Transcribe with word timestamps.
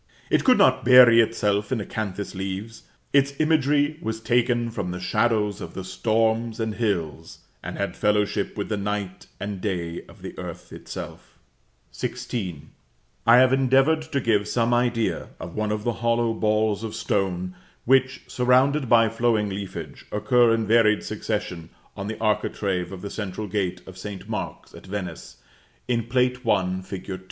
It 0.31 0.43
could 0.43 0.57
not 0.57 0.83
bury 0.83 1.21
itself 1.21 1.71
in 1.71 1.79
acanthus 1.79 2.33
leaves. 2.33 2.87
Its 3.13 3.35
imagery 3.39 3.99
was 4.01 4.19
taken 4.19 4.71
from 4.71 4.89
the 4.89 4.99
shadows 4.99 5.61
of 5.61 5.75
the 5.75 5.83
storms 5.83 6.59
and 6.59 6.73
hills, 6.73 7.37
and 7.61 7.77
had 7.77 7.95
fellowship 7.95 8.57
with 8.57 8.69
the 8.69 8.77
night 8.77 9.27
and 9.39 9.61
day 9.61 10.03
of 10.07 10.23
the 10.23 10.33
earth 10.39 10.71
itself. 10.73 11.37
[I] 11.93 12.07
Literature 12.07 12.15
of 12.15 12.29
the 12.31 12.37
Fine 12.39 12.45
Arts. 12.47 12.47
Essay 12.47 12.49
on 12.49 12.57
Bas 12.57 12.63
relief. 12.63 13.27
XVI. 13.27 13.31
I 13.31 13.37
have 13.37 13.53
endeavored 13.53 14.01
to 14.11 14.19
give 14.21 14.47
some 14.47 14.73
idea 14.73 15.29
of 15.39 15.55
one 15.55 15.71
of 15.71 15.83
the 15.83 15.93
hollow 15.93 16.33
balls 16.33 16.83
of 16.83 16.95
stone 16.95 17.55
which, 17.85 18.21
surrounded 18.25 18.89
by 18.89 19.07
flowing 19.07 19.49
leafage, 19.49 20.07
occur 20.11 20.51
in 20.51 20.65
varied 20.65 21.03
succession 21.03 21.69
on 21.95 22.07
the 22.07 22.17
architrave 22.19 22.91
of 22.91 23.03
the 23.03 23.11
central 23.11 23.45
gate 23.45 23.83
of 23.85 23.99
St. 23.99 24.27
Mark's 24.27 24.73
at 24.73 24.87
Venice, 24.87 25.37
in 25.87 26.05
Plate 26.05 26.39
I. 26.43 26.81
fig. 26.81 27.19